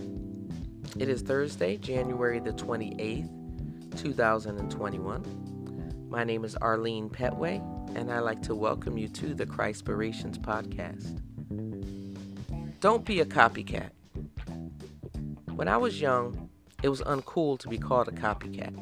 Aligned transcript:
It 0.99 1.09
is 1.09 1.23
Thursday, 1.23 1.77
January 1.77 2.41
the 2.41 2.51
28th, 2.51 3.97
2021. 3.97 6.09
My 6.11 6.25
name 6.25 6.45
is 6.45 6.57
Arlene 6.57 7.09
Petway, 7.09 7.59
and 7.97 8.13
I'd 8.13 8.19
like 8.21 8.43
to 8.43 8.57
welcome 8.57 8.99
you 8.99 9.07
to 9.09 9.35
the 9.35 9.47
Christpirations 9.47 10.39
podcast. 10.39 11.21
Don't 12.81 13.05
be 13.05 13.21
a 13.21 13.25
copycat. 13.25 13.91
When 15.55 15.69
I 15.69 15.77
was 15.77 16.01
young, 16.01 16.51
it 16.83 16.89
was 16.89 17.03
uncool 17.03 17.61
to 17.61 17.69
be 17.69 17.79
called 17.79 18.09
a 18.09 18.13
copycat. 18.13 18.75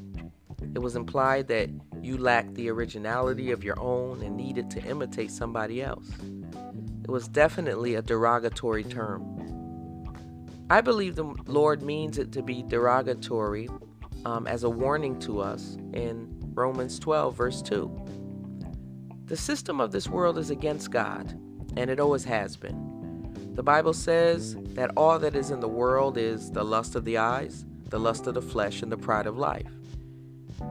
It 0.75 0.79
was 0.79 0.97
implied 0.97 1.49
that 1.49 1.69
you 2.01 2.17
lacked 2.17 2.55
the 2.55 2.71
originality 2.71 3.51
of 3.51 3.63
your 3.63 3.79
own 3.79 4.23
and 4.23 4.35
needed 4.35 4.71
to 4.71 4.83
imitate 4.83 5.31
somebody 5.31 5.83
else. 5.83 6.09
It 7.05 7.11
was 7.11 7.29
definitely 7.29 7.97
a 7.97 8.03
derogatory 8.03 8.85
term. 8.85 9.64
I 10.71 10.81
believe 10.81 11.15
the 11.15 11.35
Lord 11.47 11.83
means 11.83 12.17
it 12.17 12.33
to 12.33 12.43
be 12.43 12.63
derogatory 12.63 13.69
um, 14.25 14.47
as 14.47 14.65
a 14.65 14.71
warning 14.71 15.19
to 15.21 15.41
us 15.41 15.77
in 15.93 16.35
Romans 16.55 16.99
12, 16.99 17.37
verse 17.37 17.61
2. 17.61 18.05
The 19.27 19.37
system 19.37 19.81
of 19.81 19.93
this 19.93 20.09
world 20.09 20.39
is 20.39 20.51
against 20.51 20.91
God, 20.91 21.39
and 21.77 21.91
it 21.91 22.01
always 22.01 22.25
has 22.25 22.57
been. 22.57 22.95
The 23.55 23.63
Bible 23.63 23.93
says 23.93 24.57
that 24.75 24.91
all 24.97 25.19
that 25.19 25.37
is 25.37 25.51
in 25.51 25.61
the 25.61 25.69
world 25.69 26.17
is 26.17 26.51
the 26.51 26.65
lust 26.65 26.95
of 26.95 27.05
the 27.05 27.19
eyes, 27.19 27.67
the 27.91 28.01
lust 28.01 28.27
of 28.27 28.35
the 28.35 28.43
flesh, 28.43 28.83
and 28.83 28.91
the 28.91 28.97
pride 28.97 29.27
of 29.27 29.37
life. 29.37 29.71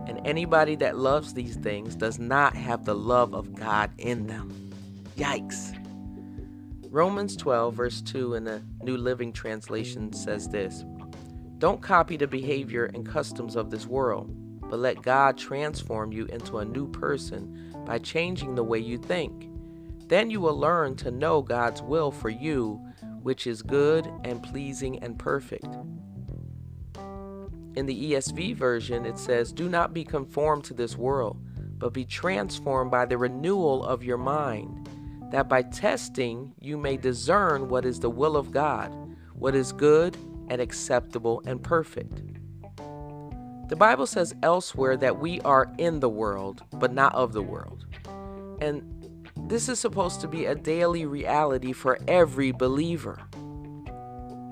And 0.07 0.19
anybody 0.25 0.75
that 0.77 0.97
loves 0.97 1.33
these 1.33 1.55
things 1.55 1.95
does 1.95 2.17
not 2.17 2.55
have 2.55 2.85
the 2.85 2.95
love 2.95 3.33
of 3.33 3.53
God 3.53 3.91
in 3.99 4.27
them. 4.27 4.71
Yikes. 5.17 5.79
Romans 6.93 7.35
12, 7.35 7.73
verse 7.73 8.01
2 8.01 8.35
in 8.35 8.43
the 8.43 8.61
New 8.83 8.97
Living 8.97 9.33
Translation 9.33 10.13
says 10.13 10.47
this 10.47 10.85
Don't 11.57 11.81
copy 11.81 12.17
the 12.17 12.27
behavior 12.27 12.85
and 12.93 13.03
customs 13.03 13.55
of 13.55 13.71
this 13.71 13.87
world, 13.87 14.29
but 14.69 14.77
let 14.77 15.01
God 15.01 15.35
transform 15.35 16.11
you 16.11 16.27
into 16.27 16.59
a 16.59 16.65
new 16.65 16.87
person 16.87 17.73
by 17.83 17.97
changing 17.97 18.53
the 18.53 18.63
way 18.63 18.77
you 18.77 18.99
think. 18.99 19.49
Then 20.07 20.29
you 20.29 20.39
will 20.39 20.55
learn 20.55 20.95
to 20.97 21.09
know 21.09 21.41
God's 21.41 21.81
will 21.81 22.11
for 22.11 22.29
you, 22.29 22.79
which 23.23 23.47
is 23.47 23.63
good 23.63 24.07
and 24.23 24.43
pleasing 24.43 25.01
and 25.01 25.17
perfect. 25.17 25.75
In 27.75 27.87
the 27.87 28.11
ESV 28.11 28.55
version, 28.55 29.07
it 29.07 29.17
says, 29.17 29.51
Do 29.51 29.67
not 29.67 29.95
be 29.95 30.03
conformed 30.03 30.65
to 30.65 30.75
this 30.75 30.95
world, 30.95 31.43
but 31.79 31.91
be 31.91 32.05
transformed 32.05 32.91
by 32.91 33.07
the 33.07 33.17
renewal 33.17 33.83
of 33.83 34.03
your 34.03 34.19
mind 34.19 34.87
that 35.33 35.49
by 35.49 35.63
testing 35.63 36.53
you 36.59 36.77
may 36.77 36.95
discern 36.95 37.67
what 37.67 37.85
is 37.85 37.99
the 37.99 38.09
will 38.09 38.37
of 38.37 38.51
God, 38.51 38.93
what 39.33 39.55
is 39.55 39.71
good 39.71 40.15
and 40.49 40.61
acceptable 40.61 41.41
and 41.47 41.63
perfect. 41.63 42.21
The 43.67 43.75
Bible 43.75 44.05
says 44.05 44.35
elsewhere 44.43 44.95
that 44.97 45.17
we 45.17 45.41
are 45.41 45.73
in 45.79 46.01
the 46.01 46.09
world, 46.09 46.61
but 46.73 46.93
not 46.93 47.15
of 47.15 47.33
the 47.33 47.41
world. 47.41 47.87
And 48.61 49.19
this 49.35 49.69
is 49.69 49.79
supposed 49.79 50.21
to 50.21 50.27
be 50.27 50.45
a 50.45 50.53
daily 50.53 51.07
reality 51.07 51.73
for 51.73 51.97
every 52.07 52.51
believer. 52.51 53.19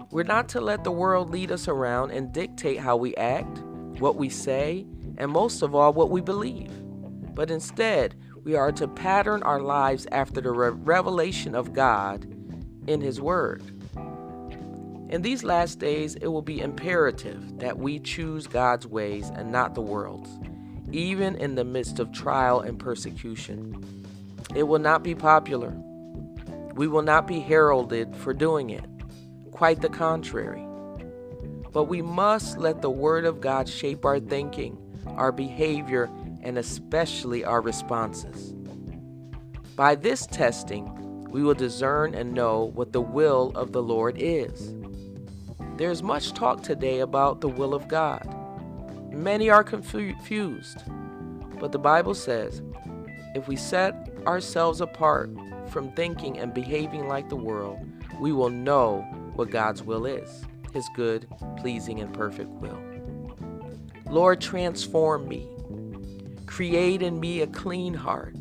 We're 0.10 0.24
not 0.24 0.50
to 0.50 0.62
let 0.62 0.84
the 0.84 0.92
world 0.92 1.30
lead 1.30 1.52
us 1.52 1.68
around 1.68 2.10
and 2.10 2.34
dictate 2.34 2.80
how 2.80 2.98
we 2.98 3.16
act, 3.18 3.60
what 4.00 4.16
we 4.16 4.30
say, 4.30 4.88
and 5.20 5.30
most 5.32 5.62
of 5.62 5.76
all, 5.76 5.94
what 5.94 6.10
we 6.10 6.22
believe. 6.22 6.72
But 7.36 7.52
instead, 7.52 8.16
we 8.44 8.56
are 8.56 8.72
to 8.72 8.88
pattern 8.88 9.44
our 9.44 9.62
lives 9.62 10.08
after 10.12 10.42
the 10.42 10.52
re- 10.52 10.70
revelation 10.70 11.54
of 11.54 11.74
God 11.74 12.26
in 12.88 13.02
His 13.02 13.22
Word. 13.22 13.62
In 15.10 15.22
these 15.22 15.44
last 15.44 15.78
days, 15.80 16.16
it 16.16 16.28
will 16.28 16.42
be 16.42 16.62
imperative 16.62 17.60
that 17.60 17.78
we 17.78 18.00
choose 18.00 18.48
God's 18.48 18.88
ways 18.88 19.30
and 19.36 19.52
not 19.52 19.76
the 19.76 19.82
world's, 19.82 20.30
even 20.92 21.36
in 21.36 21.56
the 21.56 21.66
midst 21.66 22.00
of 22.00 22.12
trial 22.12 22.62
and 22.62 22.80
persecution. 22.80 24.06
It 24.56 24.64
will 24.64 24.80
not 24.80 25.04
be 25.04 25.14
popular. 25.14 25.74
We 26.76 26.88
will 26.88 27.02
not 27.02 27.28
be 27.28 27.42
heralded 27.42 28.16
for 28.16 28.34
doing 28.34 28.70
it. 28.70 28.86
Quite 29.52 29.82
the 29.82 29.90
contrary. 29.90 30.66
But 31.74 31.84
we 31.84 32.02
must 32.02 32.58
let 32.58 32.82
the 32.82 32.90
Word 32.90 33.26
of 33.26 33.42
God 33.42 33.70
shape 33.70 34.06
our 34.06 34.20
thinking, 34.20 34.78
our 35.06 35.32
behavior, 35.32 36.10
and 36.44 36.58
especially 36.58 37.44
our 37.44 37.62
responses. 37.62 38.54
By 39.76 39.96
this 39.96 40.26
testing, 40.28 41.26
we 41.32 41.44
will 41.44 41.54
discern 41.54 42.14
and 42.14 42.34
know 42.34 42.72
what 42.74 42.92
the 42.92 43.02
will 43.02 43.52
of 43.56 43.72
the 43.72 43.82
Lord 43.82 44.16
is. 44.18 44.76
There's 45.78 46.04
much 46.04 46.34
talk 46.34 46.62
today 46.62 47.00
about 47.00 47.42
the 47.42 47.48
will 47.48 47.74
of 47.74 47.88
God. 47.88 48.28
Many 49.12 49.50
are 49.50 49.64
confused, 49.64 50.84
but 51.60 51.72
the 51.72 51.80
Bible 51.80 52.14
says 52.14 52.62
if 53.34 53.48
we 53.48 53.56
set 53.56 54.12
ourselves 54.28 54.82
apart 54.82 55.32
from 55.70 55.92
thinking 55.94 56.38
and 56.38 56.54
behaving 56.54 57.08
like 57.08 57.30
the 57.30 57.36
world, 57.36 57.80
we 58.20 58.32
will 58.32 58.50
know 58.50 59.02
what 59.36 59.50
God's 59.50 59.84
will 59.84 60.06
is 60.06 60.46
His 60.74 60.88
good, 60.96 61.28
pleasing, 61.58 62.02
and 62.02 62.14
perfect 62.14 62.50
will. 62.50 62.80
Lord, 64.10 64.42
transform 64.42 65.28
me 65.28 65.48
Create 66.52 67.02
in 67.02 67.18
me 67.18 67.40
a 67.40 67.48
clean 67.48 67.94
heart 67.94 68.36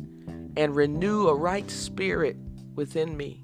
and 0.57 0.75
renew 0.75 1.29
a 1.29 1.33
right 1.33 1.71
spirit 1.71 2.35
within 2.75 3.15
me. 3.15 3.41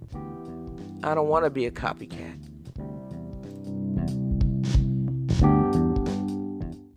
I 1.06 1.16
don't 1.16 1.30
want 1.30 1.46
to 1.46 1.50
be 1.50 1.68
a 1.68 1.72
copycat. 1.72 2.47